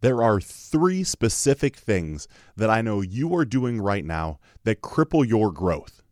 [0.00, 5.26] there are three specific things that I know you are doing right now that cripple
[5.26, 6.02] your growth.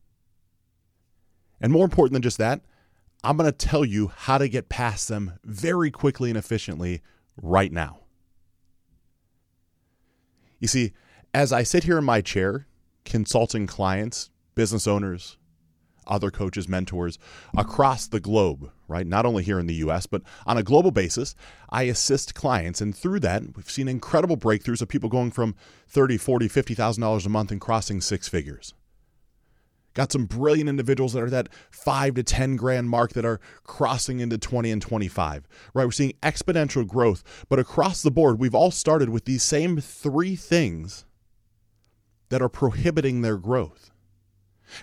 [1.61, 2.61] And more important than just that,
[3.25, 7.03] I'm going to tell you how to get past them very quickly and efficiently
[7.37, 8.01] right now.
[10.61, 10.93] You see,
[11.35, 12.67] as I sit here in my chair
[13.05, 15.37] consulting clients, business owners,
[16.09, 17.19] other coaches, mentors
[17.57, 19.07] across the globe, right?
[19.07, 21.35] Not only here in the US, but on a global basis,
[21.71, 22.81] I assist clients.
[22.81, 25.55] And through that, we've seen incredible breakthroughs of people going from
[25.89, 28.75] 30, 40, $50,000 a month and crossing six figures.
[29.95, 34.21] Got some brilliant individuals that are that five to 10 grand mark that are crossing
[34.21, 35.85] into 20 and 25, right?
[35.85, 40.37] We're seeing exponential growth, but across the board, we've all started with these same three
[40.37, 41.05] things
[42.29, 43.91] that are prohibiting their growth.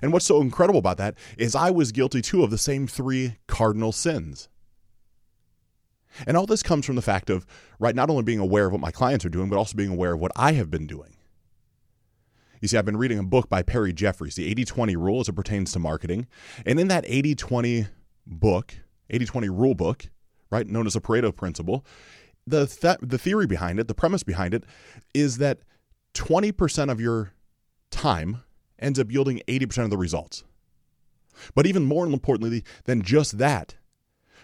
[0.01, 3.37] And what's so incredible about that is I was guilty too of the same three
[3.47, 4.49] cardinal sins.
[6.25, 7.45] And all this comes from the fact of,
[7.79, 10.13] right, not only being aware of what my clients are doing, but also being aware
[10.13, 11.15] of what I have been doing.
[12.61, 15.29] You see, I've been reading a book by Perry Jeffries, the 80 20 rule as
[15.29, 16.27] it pertains to marketing.
[16.65, 17.87] And in that 80 20
[18.25, 18.75] book,
[19.09, 20.07] 80 20 rule book,
[20.49, 21.85] right, known as the Pareto principle,
[22.47, 24.63] the, th- the theory behind it, the premise behind it,
[25.13, 25.59] is that
[26.13, 27.33] 20% of your
[27.91, 28.43] time
[28.79, 30.43] ends up yielding 80% of the results.
[31.53, 33.75] But even more importantly than just that,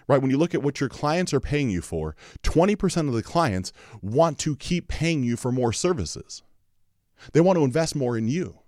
[0.07, 3.23] right, when you look at what your clients are paying you for, 20% of the
[3.23, 3.71] clients
[4.01, 6.43] want to keep paying you for more services.
[7.33, 8.60] They want to invest more in you.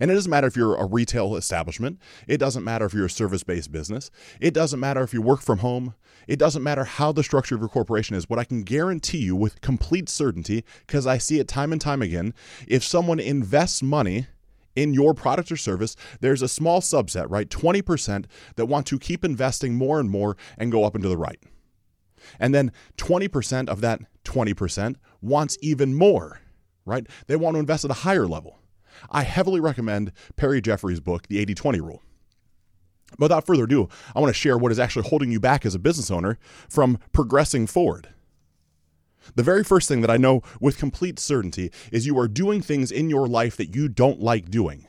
[0.00, 2.00] And it doesn't matter if you're a retail establishment.
[2.26, 4.10] It doesn't matter if you're a service based business.
[4.40, 5.94] It doesn't matter if you work from home.
[6.26, 8.28] It doesn't matter how the structure of your corporation is.
[8.28, 12.02] What I can guarantee you with complete certainty, because I see it time and time
[12.02, 12.34] again,
[12.66, 14.26] if someone invests money
[14.74, 17.48] in your product or service, there's a small subset, right?
[17.48, 18.26] 20%
[18.56, 21.38] that want to keep investing more and more and go up and to the right.
[22.38, 26.40] And then 20% of that 20% wants even more,
[26.84, 27.06] right?
[27.26, 28.58] They want to invest at a higher level.
[29.10, 32.02] I heavily recommend Perry Jeffrey's book, The 80 20 Rule.
[33.18, 35.78] Without further ado, I want to share what is actually holding you back as a
[35.78, 36.38] business owner
[36.68, 38.08] from progressing forward.
[39.34, 42.90] The very first thing that I know with complete certainty is you are doing things
[42.92, 44.86] in your life that you don't like doing.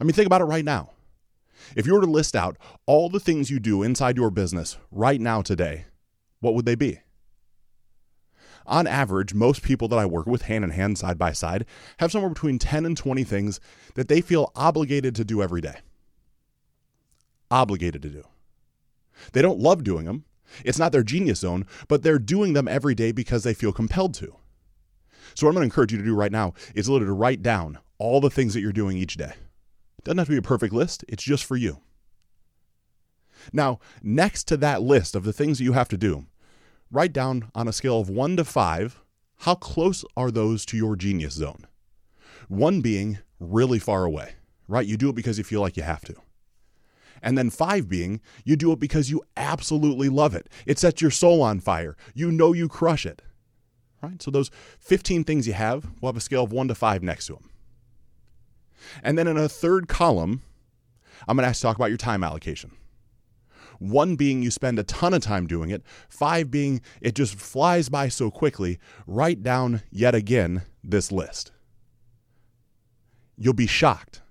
[0.00, 0.90] I mean, think about it right now.
[1.76, 2.56] If you were to list out
[2.86, 5.86] all the things you do inside your business right now today,
[6.40, 7.00] what would they be?
[8.66, 11.66] On average, most people that I work with hand in hand, side by side,
[11.98, 13.60] have somewhere between 10 and 20 things
[13.94, 15.78] that they feel obligated to do every day.
[17.50, 18.24] Obligated to do.
[19.32, 20.24] They don't love doing them.
[20.64, 24.14] It's not their genius zone, but they're doing them every day because they feel compelled
[24.14, 24.36] to.
[25.34, 27.42] So, what I'm going to encourage you to do right now is literally to write
[27.42, 29.32] down all the things that you're doing each day.
[29.98, 31.78] It doesn't have to be a perfect list, it's just for you.
[33.52, 36.26] Now, next to that list of the things that you have to do,
[36.92, 39.02] write down on a scale of one to five
[39.38, 41.66] how close are those to your genius zone?
[42.46, 44.34] One being really far away,
[44.68, 44.86] right?
[44.86, 46.14] You do it because you feel like you have to.
[47.20, 50.48] And then five being you do it because you absolutely love it.
[50.64, 51.96] It sets your soul on fire.
[52.14, 53.20] You know you crush it.
[54.00, 54.22] Right?
[54.22, 57.26] So those 15 things you have, we'll have a scale of one to five next
[57.26, 57.50] to them.
[59.02, 60.42] And then in a third column,
[61.26, 62.72] I'm going to ask you to talk about your time allocation.
[63.82, 67.88] One being you spend a ton of time doing it, five being it just flies
[67.88, 68.78] by so quickly.
[69.08, 71.50] Write down yet again this list.
[73.36, 74.22] You'll be shocked.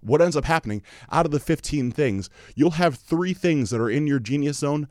[0.00, 0.82] What ends up happening
[1.12, 4.88] out of the 15 things, you'll have three things that are in your genius zone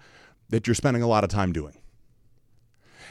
[0.49, 1.81] that you're spending a lot of time doing.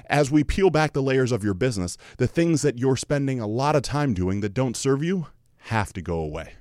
[0.06, 3.48] As we peel back the layers of your business, the things that you're spending a
[3.48, 6.54] lot of time doing that don't serve you have to go away.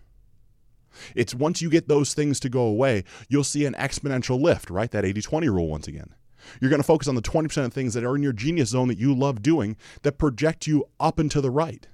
[1.15, 4.91] It's once you get those things to go away, you'll see an exponential lift, right?
[4.91, 6.15] That 80 20 rule once again.
[6.61, 8.87] You're going to focus on the 20% of things that are in your genius zone
[8.87, 11.87] that you love doing that project you up and to the right.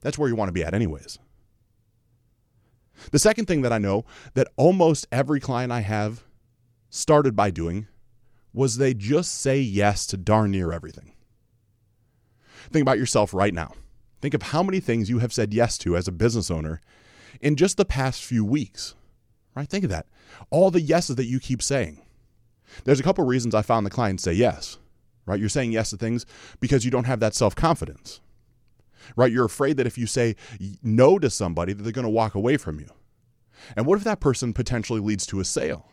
[0.00, 1.18] That's where you want to be at, anyways.
[3.10, 4.04] The second thing that I know
[4.34, 6.24] that almost every client I have
[6.90, 7.86] started by doing
[8.52, 11.12] was they just say yes to darn near everything.
[12.70, 13.72] Think about yourself right now.
[14.20, 16.80] Think of how many things you have said yes to as a business owner
[17.40, 18.94] in just the past few weeks.
[19.54, 19.68] Right?
[19.68, 20.06] Think of that.
[20.50, 22.00] All the yeses that you keep saying.
[22.84, 24.78] There's a couple reasons I found the clients say yes.
[25.26, 25.40] Right?
[25.40, 26.26] You're saying yes to things
[26.60, 28.20] because you don't have that self-confidence.
[29.16, 29.32] Right?
[29.32, 30.36] You're afraid that if you say
[30.82, 32.88] no to somebody that they're going to walk away from you.
[33.76, 35.86] And what if that person potentially leads to a sale?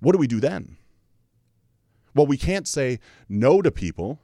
[0.00, 0.76] What do we do then?
[2.14, 4.20] Well, we can't say no to people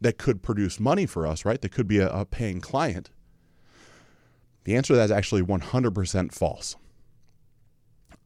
[0.00, 1.60] that could produce money for us, right?
[1.60, 3.10] That could be a, a paying client.
[4.64, 6.76] The answer to that is actually 100% false.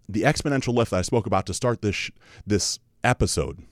[0.08, 2.10] The exponential lift that I spoke about to start this,
[2.46, 3.62] this episode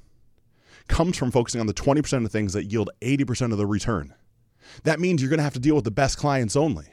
[0.88, 4.14] comes from focusing on the 20% of things that yield 80% of the return.
[4.82, 6.86] That means you're going to have to deal with the best clients only.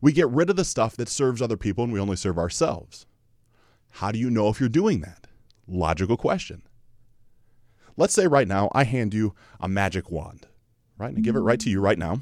[0.00, 3.06] We get rid of the stuff that serves other people and we only serve ourselves.
[3.90, 5.26] How do you know if you're doing that?
[5.66, 6.62] Logical question.
[7.96, 10.46] Let's say right now I hand you a magic wand,
[10.98, 11.08] right?
[11.08, 12.20] And I give it right to you right now.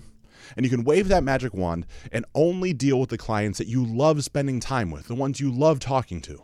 [0.56, 3.84] And you can wave that magic wand and only deal with the clients that you
[3.84, 6.42] love spending time with, the ones you love talking to,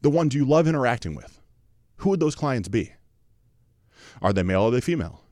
[0.00, 1.40] the ones you love interacting with.
[1.98, 2.92] Who would those clients be?
[4.22, 5.22] Are they male or are they female?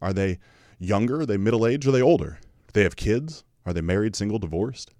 [0.00, 0.38] Are they
[0.78, 1.20] younger?
[1.20, 1.86] Are they middle aged?
[1.86, 2.38] Are they older?
[2.40, 3.44] Do they have kids?
[3.64, 4.92] Are they married, single, divorced?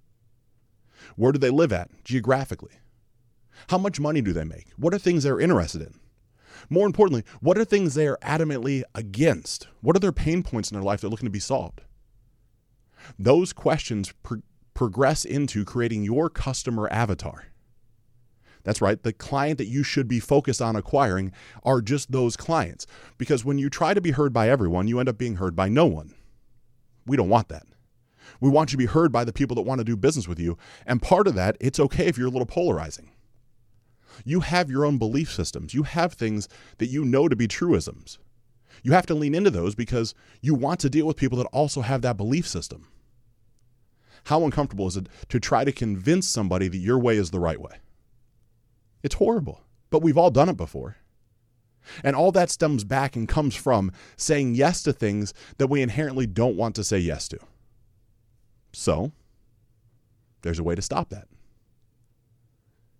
[1.14, 2.74] Where do they live at geographically?
[3.68, 4.66] How much money do they make?
[4.76, 5.94] What are things they're interested in?
[6.68, 9.68] More importantly, what are things they are adamantly against?
[9.80, 11.82] What are their pain points in their life that are looking to be solved?
[13.18, 14.42] Those questions pro-
[14.74, 17.46] progress into creating your customer avatar.
[18.62, 21.32] That's right, the client that you should be focused on acquiring
[21.62, 22.84] are just those clients.
[23.16, 25.68] Because when you try to be heard by everyone, you end up being heard by
[25.68, 26.14] no one.
[27.06, 27.64] We don't want that.
[28.40, 30.40] We want you to be heard by the people that want to do business with
[30.40, 30.58] you.
[30.84, 33.12] And part of that, it's okay if you're a little polarizing.
[34.24, 35.72] You have your own belief systems.
[35.72, 36.48] You have things
[36.78, 38.18] that you know to be truisms.
[38.82, 41.82] You have to lean into those because you want to deal with people that also
[41.82, 42.88] have that belief system.
[44.26, 47.60] How uncomfortable is it to try to convince somebody that your way is the right
[47.60, 47.76] way?
[49.04, 50.96] It's horrible, but we've all done it before.
[52.02, 56.26] And all that stems back and comes from saying yes to things that we inherently
[56.26, 57.38] don't want to say yes to.
[58.72, 59.12] So,
[60.42, 61.28] there's a way to stop that.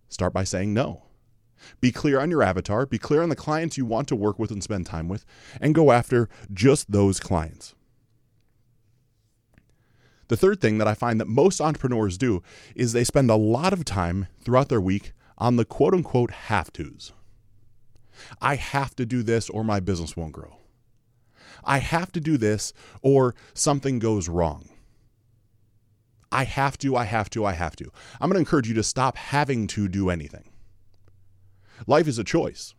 [0.07, 1.03] Start by saying no.
[1.81, 4.49] Be clear on your avatar, be clear on the clients you want to work with
[4.49, 5.25] and spend time with,
[5.59, 7.75] and go after just those clients.
[10.27, 12.43] The third thing that I find that most entrepreneurs do
[12.75, 16.73] is they spend a lot of time throughout their week on the quote unquote have
[16.73, 17.13] tos.
[18.41, 20.57] I have to do this or my business won't grow.
[21.63, 24.69] I have to do this or something goes wrong.
[26.31, 27.85] I have to, I have to, I have to.
[28.19, 30.49] I'm going to encourage you to stop having to do anything.
[31.85, 32.73] Life is a choice.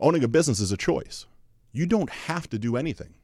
[0.00, 1.26] Owning a business is a choice.
[1.72, 3.14] You don't have to do anything.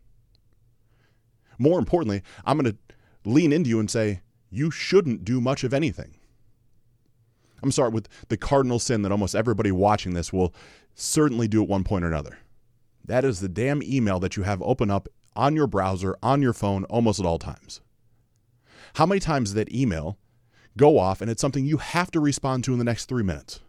[1.59, 2.79] More importantly, I'm going to
[3.25, 6.15] lean into you and say, you shouldn't do much of anything.
[7.63, 10.55] I'm sorry, with the cardinal sin that almost everybody watching this will
[10.95, 12.39] certainly do at one point or another.
[13.05, 16.53] That is the damn email that you have open up on your browser, on your
[16.53, 17.81] phone, almost at all times.
[18.95, 20.19] How many times that email
[20.77, 23.61] go off and it's something you have to respond to in the next three minutes?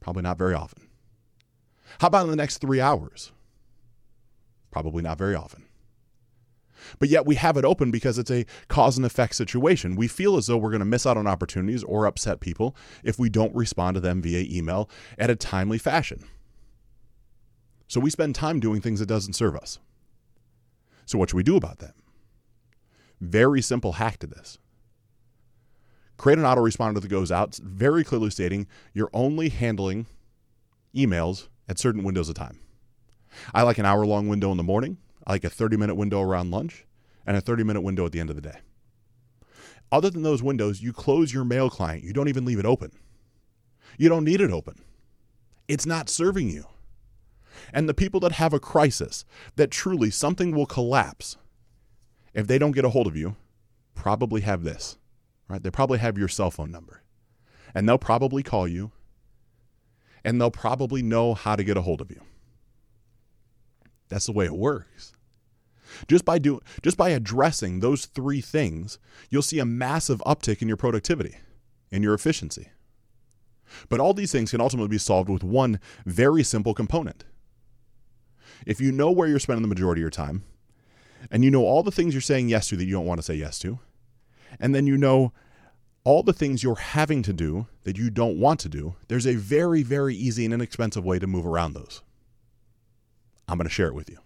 [0.00, 0.88] Probably not very often.
[1.98, 3.32] How about in the next three hours?
[4.70, 5.65] Probably not very often.
[6.98, 9.96] But yet we have it open because it's a cause and effect situation.
[9.96, 13.18] We feel as though we're going to miss out on opportunities or upset people if
[13.18, 14.88] we don't respond to them via email
[15.18, 16.24] at a timely fashion.
[17.88, 19.78] So we spend time doing things that doesn't serve us.
[21.04, 21.94] So what should we do about that?
[23.20, 24.58] Very simple hack to this
[26.16, 30.06] create an autoresponder that goes out very clearly stating you're only handling
[30.94, 32.58] emails at certain windows of time.
[33.54, 34.96] I like an hour long window in the morning,
[35.28, 36.86] Like a 30 minute window around lunch,
[37.26, 38.58] and a 30 minute window at the end of the day.
[39.90, 42.04] Other than those windows, you close your mail client.
[42.04, 42.92] You don't even leave it open.
[43.98, 44.82] You don't need it open.
[45.68, 46.66] It's not serving you.
[47.72, 49.24] And the people that have a crisis,
[49.56, 51.36] that truly something will collapse
[52.34, 53.36] if they don't get a hold of you,
[53.94, 54.98] probably have this
[55.48, 55.62] right?
[55.62, 57.02] They probably have your cell phone number.
[57.74, 58.92] And they'll probably call you
[60.24, 62.20] and they'll probably know how to get a hold of you.
[64.08, 65.12] That's the way it works.
[66.08, 68.98] Just by doing just by addressing those three things,
[69.30, 71.36] you'll see a massive uptick in your productivity
[71.90, 72.68] and your efficiency.
[73.88, 77.24] But all these things can ultimately be solved with one very simple component.
[78.66, 80.44] If you know where you're spending the majority of your time,
[81.30, 83.24] and you know all the things you're saying yes to that you don't want to
[83.24, 83.78] say yes to,
[84.60, 85.32] and then you know
[86.04, 89.34] all the things you're having to do that you don't want to do, there's a
[89.34, 92.00] very, very easy and inexpensive way to move around those.
[93.48, 94.18] I'm going to share it with you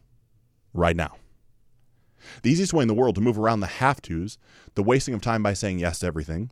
[0.75, 1.17] right now.
[2.43, 4.39] The easiest way in the world to move around the have tos,
[4.75, 6.51] the wasting of time by saying yes to everything,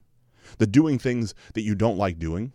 [0.59, 2.53] the doing things that you don't like doing,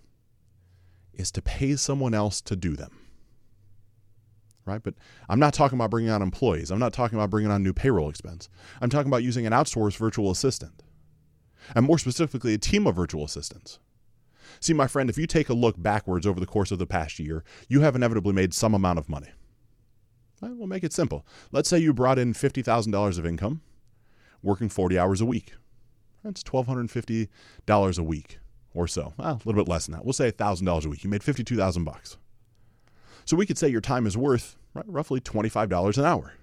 [1.14, 3.00] is to pay someone else to do them.
[4.66, 4.82] Right?
[4.82, 4.96] But
[5.30, 6.72] I'm not talking about bringing on employees.
[6.72, 8.50] I'm not talking about bringing on new payroll expense.
[8.82, 10.84] I'm talking about using an outsourced virtual assistant
[11.76, 13.80] and more specifically, a team of virtual assistants.
[14.60, 17.20] See, my friend, if you take a look backwards over the course of the past
[17.20, 19.30] year, you have inevitably made some amount of money.
[20.44, 21.26] Right, we'll make it simple.
[21.54, 23.62] Let's say you brought in $50,000 of income
[24.42, 25.54] working 40 hours a week.
[26.22, 28.40] That's $1,250 a week
[28.74, 29.14] or so.
[29.16, 30.04] Well, a little bit less than that.
[30.04, 31.06] We'll say $1,000 a week.
[31.06, 32.18] You made 52,000 bucks.
[33.24, 36.34] So we could say your time is worth right, roughly $25 an hour.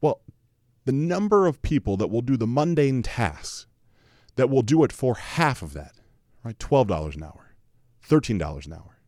[0.00, 0.22] Well,
[0.86, 3.66] the number of people that will do the mundane tasks
[4.36, 5.92] that will do it for half of that,
[6.42, 6.58] right?
[6.58, 7.54] $12 an hour,
[8.08, 8.99] $13 an hour.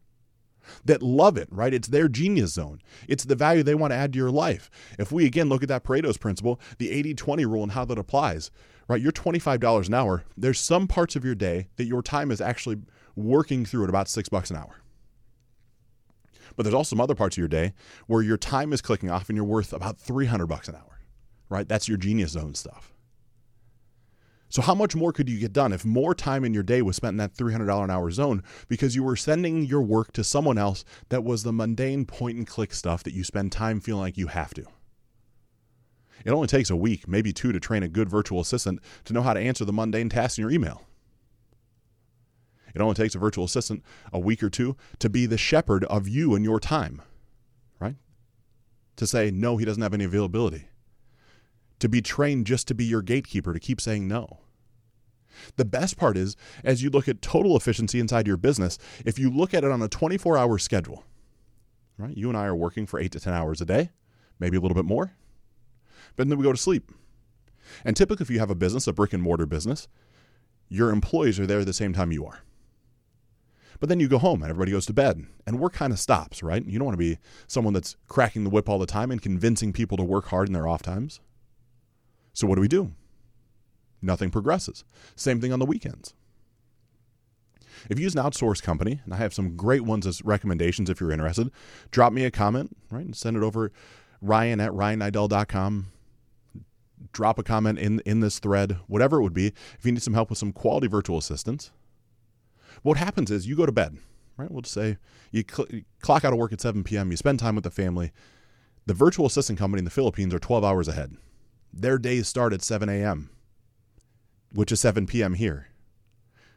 [0.85, 1.75] That love it, right?
[1.75, 2.81] It's their genius zone.
[3.09, 4.71] It's the value they want to add to your life.
[4.99, 7.99] If we again look at that Pareto's principle, the 80 20 rule, and how that
[7.99, 8.50] applies,
[8.88, 9.00] right?
[9.00, 10.25] You're $25 an hour.
[10.37, 12.83] There's some parts of your day that your time is actually
[13.16, 14.76] working through at about six bucks an hour.
[16.57, 17.73] But there's also some other parts of your day
[18.07, 21.00] where your time is clicking off and you're worth about 300 bucks an hour,
[21.49, 21.69] right?
[21.69, 22.92] That's your genius zone stuff.
[24.52, 26.94] So, how much more could you get done if more time in your day was
[26.94, 30.59] spent in that $300 an hour zone because you were sending your work to someone
[30.59, 34.18] else that was the mundane point and click stuff that you spend time feeling like
[34.18, 34.66] you have to?
[36.26, 39.23] It only takes a week, maybe two, to train a good virtual assistant to know
[39.23, 40.82] how to answer the mundane tasks in your email.
[42.75, 43.82] It only takes a virtual assistant
[44.12, 47.00] a week or two to be the shepherd of you and your time,
[47.80, 47.97] right?
[48.97, 50.66] To say, no, he doesn't have any availability.
[51.82, 54.38] To be trained just to be your gatekeeper, to keep saying no.
[55.56, 59.28] The best part is, as you look at total efficiency inside your business, if you
[59.28, 61.02] look at it on a 24 hour schedule,
[61.98, 62.16] right?
[62.16, 63.90] You and I are working for eight to 10 hours a day,
[64.38, 65.14] maybe a little bit more,
[66.14, 66.92] but then we go to sleep.
[67.84, 69.88] And typically, if you have a business, a brick and mortar business,
[70.68, 72.42] your employees are there at the same time you are.
[73.80, 76.44] But then you go home and everybody goes to bed and work kind of stops,
[76.44, 76.64] right?
[76.64, 79.72] You don't want to be someone that's cracking the whip all the time and convincing
[79.72, 81.18] people to work hard in their off times.
[82.32, 82.92] So what do we do?
[84.00, 84.84] Nothing progresses.
[85.14, 86.14] Same thing on the weekends.
[87.88, 91.00] If you use an outsourced company, and I have some great ones as recommendations if
[91.00, 91.50] you're interested,
[91.90, 93.04] drop me a comment, right?
[93.04, 93.72] And send it over
[94.20, 95.86] ryan at RyanNiddel.com.
[97.12, 99.48] Drop a comment in, in this thread, whatever it would be.
[99.48, 101.72] If you need some help with some quality virtual assistants,
[102.82, 103.98] what happens is you go to bed,
[104.36, 104.50] right?
[104.50, 104.98] We'll just say
[105.30, 107.70] you, cl- you clock out of work at 7 p.m., you spend time with the
[107.70, 108.12] family.
[108.86, 111.16] The virtual assistant company in the Philippines are 12 hours ahead.
[111.73, 113.31] Their days start at 7 a.m.,
[114.52, 115.35] which is 7 p.m.
[115.35, 115.69] here,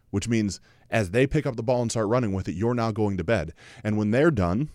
[0.10, 2.92] which means as they pick up the ball and start running with it, you're now
[2.92, 3.54] going to bed.
[3.84, 4.70] And when they're done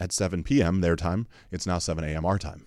[0.00, 0.80] at 7 p.m.
[0.80, 2.24] their time, it's now 7 a.m.
[2.24, 2.66] our time.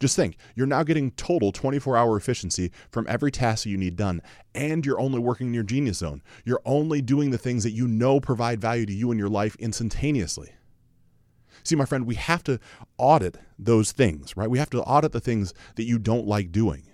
[0.00, 4.20] Just think, you're now getting total 24 hour efficiency from every task you need done,
[4.54, 6.22] and you're only working in your genius zone.
[6.44, 9.56] You're only doing the things that you know provide value to you in your life
[9.56, 10.50] instantaneously.
[11.66, 12.60] See, my friend, we have to
[12.96, 14.48] audit those things, right?
[14.48, 16.84] We have to audit the things that you don't like doing.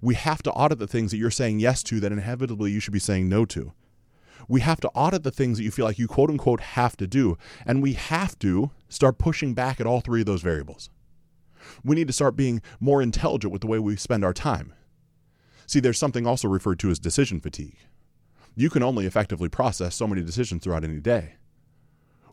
[0.00, 2.94] We have to audit the things that you're saying yes to that inevitably you should
[2.94, 3.74] be saying no to.
[4.48, 7.06] We have to audit the things that you feel like you quote unquote have to
[7.06, 7.36] do,
[7.66, 10.88] and we have to start pushing back at all three of those variables.
[11.84, 14.72] We need to start being more intelligent with the way we spend our time.
[15.66, 17.76] See, there's something also referred to as decision fatigue.
[18.56, 21.34] You can only effectively process so many decisions throughout any day.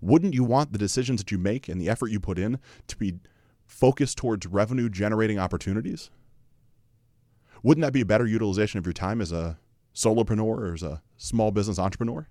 [0.01, 2.97] Wouldn't you want the decisions that you make and the effort you put in to
[2.97, 3.19] be
[3.67, 6.09] focused towards revenue generating opportunities?
[7.63, 9.59] Wouldn't that be a better utilization of your time as a
[9.93, 12.27] solopreneur or as a small business entrepreneur?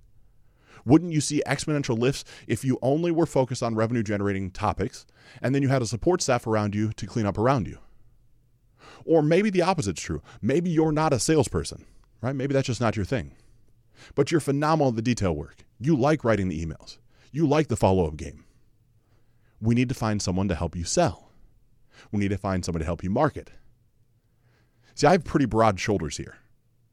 [0.85, 5.07] Wouldn't you see exponential lifts if you only were focused on revenue generating topics
[5.41, 7.79] and then you had a support staff around you to clean up around you?
[9.05, 10.23] Or maybe the opposite's true.
[10.43, 11.85] Maybe you're not a salesperson,
[12.21, 12.35] right?
[12.35, 13.33] Maybe that's just not your thing.
[14.15, 15.65] But you're phenomenal at the detail work.
[15.79, 16.99] You like writing the emails.
[17.33, 18.45] You like the follow up game.
[19.61, 21.31] We need to find someone to help you sell.
[22.11, 23.51] We need to find someone to help you market.
[24.95, 26.39] See, I have pretty broad shoulders here,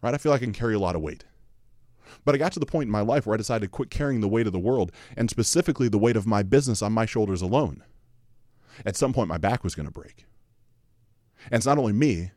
[0.01, 0.13] right?
[0.13, 1.23] I feel like I can carry a lot of weight.
[2.23, 4.21] But I got to the point in my life where I decided to quit carrying
[4.21, 7.41] the weight of the world and specifically the weight of my business on my shoulders
[7.41, 7.83] alone.
[8.85, 10.25] At some point, my back was going to break.
[11.45, 12.31] And it's not only me,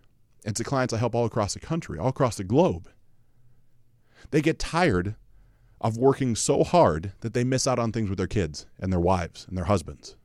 [0.44, 2.88] it's the clients I help all across the country, all across the globe.
[4.30, 5.16] They get tired
[5.80, 9.00] of working so hard that they miss out on things with their kids and their
[9.00, 10.16] wives and their husbands.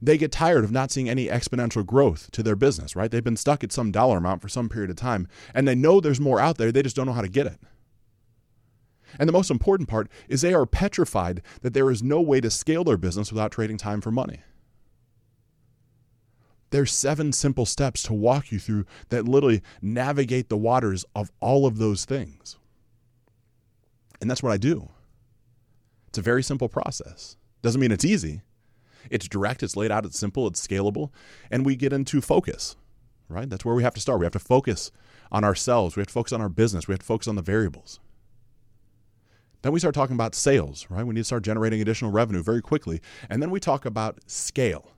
[0.00, 3.10] They get tired of not seeing any exponential growth to their business, right?
[3.10, 6.00] They've been stuck at some dollar amount for some period of time and they know
[6.00, 7.58] there's more out there, they just don't know how to get it.
[9.18, 12.50] And the most important part is they are petrified that there is no way to
[12.50, 14.40] scale their business without trading time for money.
[16.70, 21.66] There's seven simple steps to walk you through that literally navigate the waters of all
[21.66, 22.56] of those things.
[24.24, 24.88] And that's what I do.
[26.08, 27.36] It's a very simple process.
[27.60, 28.40] Doesn't mean it's easy.
[29.10, 31.10] It's direct, it's laid out, it's simple, it's scalable,
[31.50, 32.74] and we get into focus,
[33.28, 33.50] right?
[33.50, 34.20] That's where we have to start.
[34.20, 34.90] We have to focus
[35.30, 37.42] on ourselves, we have to focus on our business, we have to focus on the
[37.42, 38.00] variables.
[39.60, 41.04] Then we start talking about sales, right?
[41.04, 43.02] We need to start generating additional revenue very quickly.
[43.28, 44.90] And then we talk about scale,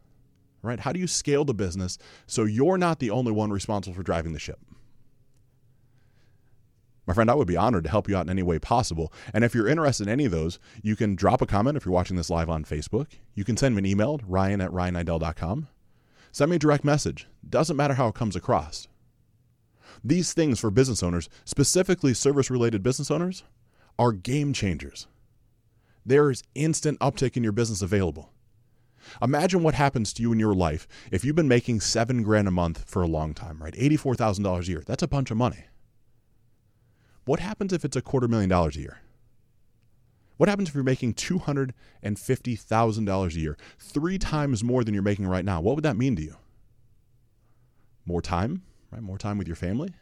[0.62, 0.78] right?
[0.78, 4.34] How do you scale the business so you're not the only one responsible for driving
[4.34, 4.60] the ship?
[7.06, 9.12] My friend, I would be honored to help you out in any way possible.
[9.32, 11.94] And if you're interested in any of those, you can drop a comment if you're
[11.94, 13.06] watching this live on Facebook.
[13.34, 15.68] You can send me an email, ryan at ryanniddel.com.
[16.32, 17.28] Send me a direct message.
[17.48, 18.88] Doesn't matter how it comes across.
[20.02, 23.44] These things for business owners, specifically service related business owners,
[23.98, 25.06] are game changers.
[26.04, 28.32] There is instant uptick in your business available.
[29.22, 32.50] Imagine what happens to you in your life if you've been making seven grand a
[32.50, 33.74] month for a long time, right?
[33.74, 34.82] $84,000 a year.
[34.84, 35.66] That's a bunch of money.
[37.26, 39.00] What happens if it's a quarter million dollars a year?
[40.36, 45.44] What happens if you're making $250,000 a year, three times more than you're making right
[45.44, 45.60] now?
[45.60, 46.36] What would that mean to you?
[48.04, 49.02] More time, right?
[49.02, 49.94] More time with your family?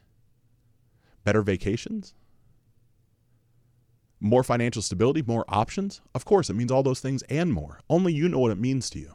[1.25, 2.12] Better vacations?
[4.21, 6.02] More financial stability, more options?
[6.14, 7.81] Of course, it means all those things and more.
[7.88, 9.14] Only you know what it means to you.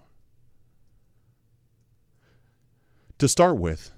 [3.20, 3.92] To start with,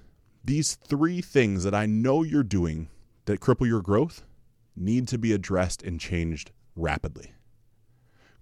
[0.44, 2.88] these three things that I know you're doing
[3.24, 4.24] that cripple your growth
[4.76, 7.32] need to be addressed and changed rapidly.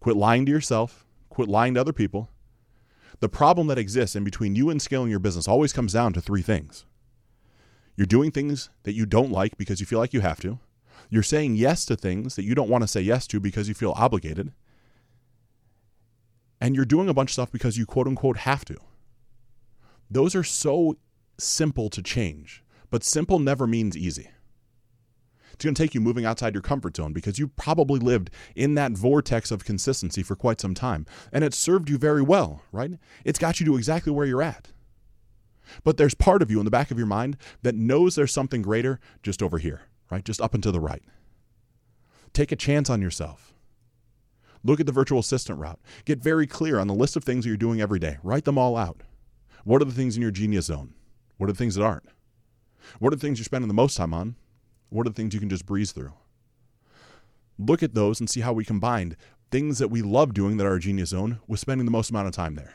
[0.00, 2.30] Quit lying to yourself, quit lying to other people.
[3.20, 6.20] The problem that exists in between you and scaling your business always comes down to
[6.20, 6.86] three things.
[7.96, 10.58] You're doing things that you don't like because you feel like you have to.
[11.10, 13.74] You're saying yes to things that you don't want to say yes to because you
[13.74, 14.52] feel obligated.
[16.60, 18.76] And you're doing a bunch of stuff because you quote unquote have to.
[20.10, 20.96] Those are so
[21.38, 24.30] simple to change, but simple never means easy.
[25.52, 28.74] It's going to take you moving outside your comfort zone because you probably lived in
[28.74, 31.06] that vortex of consistency for quite some time.
[31.32, 32.92] And it served you very well, right?
[33.24, 34.68] It's got you to exactly where you're at.
[35.84, 38.62] But there's part of you in the back of your mind that knows there's something
[38.62, 40.24] greater just over here, right?
[40.24, 41.02] Just up and to the right.
[42.32, 43.54] Take a chance on yourself.
[44.62, 45.80] Look at the virtual assistant route.
[46.04, 48.18] Get very clear on the list of things that you're doing every day.
[48.22, 49.02] Write them all out.
[49.64, 50.94] What are the things in your genius zone?
[51.38, 52.08] What are the things that aren't?
[52.98, 54.36] What are the things you're spending the most time on?
[54.90, 56.12] What are the things you can just breeze through?
[57.58, 59.16] Look at those and see how we combined
[59.50, 62.28] things that we love doing that are a genius zone with spending the most amount
[62.28, 62.74] of time there.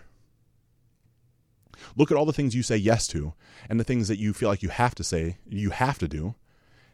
[1.96, 3.34] Look at all the things you say yes to
[3.70, 6.36] and the things that you feel like you have to say, you have to do,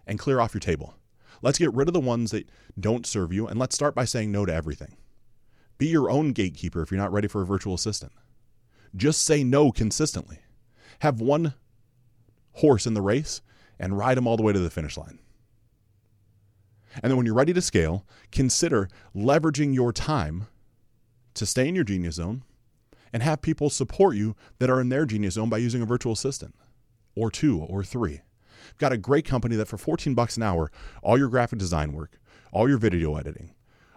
[0.05, 0.95] and clear off your table.
[1.41, 4.31] Let's get rid of the ones that don't serve you and let's start by saying
[4.31, 4.97] no to everything.
[5.77, 8.11] Be your own gatekeeper if you're not ready for a virtual assistant.
[8.95, 10.39] Just say no consistently.
[10.99, 11.55] Have one
[12.53, 13.41] horse in the race
[13.81, 15.19] and ride them all the way to the finish line.
[17.01, 20.47] And then when you're ready to scale, consider leveraging your time
[21.33, 22.43] to stay in your genius zone
[23.11, 26.13] and have people support you that are in their genius zone by using a virtual
[26.13, 26.53] assistant
[27.15, 28.21] or two or three.
[28.69, 31.93] I've got a great company that for 14 bucks an hour, all your graphic design
[31.93, 32.19] work,
[32.51, 33.55] all your video editing,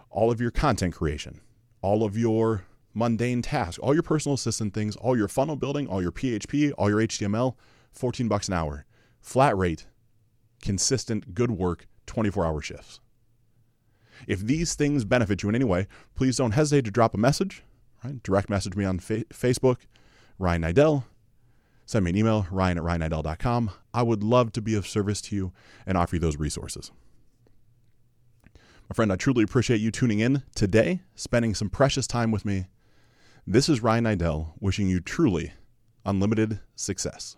[0.09, 1.41] all of your content creation,
[1.81, 6.01] all of your mundane tasks, all your personal assistant things, all your funnel building, all
[6.01, 7.55] your PHP, all your HTML,
[7.91, 8.85] 14 bucks an hour
[9.25, 9.87] flat rate,
[10.61, 12.99] consistent, good work, 24 hour shifts.
[14.27, 17.63] If these things benefit you in any way, please don't hesitate to drop a message,
[18.03, 18.21] right?
[18.21, 19.77] Direct message me on fa- Facebook,
[20.37, 21.03] Ryan Niddel.
[21.87, 23.71] Send me an email, ryan at ryanniddel.com.
[23.93, 25.53] I would love to be of service to you
[25.85, 26.91] and offer you those resources.
[28.89, 32.67] My friend, I truly appreciate you tuning in today, spending some precious time with me.
[33.45, 35.53] This is Ryan Niddel wishing you truly
[36.05, 37.37] unlimited success.